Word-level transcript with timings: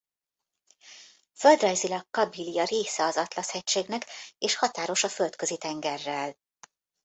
Földrajzilag 1.33 2.07
Kabilia 2.09 2.63
része 2.63 3.03
az 3.05 3.17
Atlasz-hegységnek 3.17 4.05
és 4.37 4.55
határos 4.55 5.03
a 5.03 5.09
Földközi-tengerrel. 5.09 6.35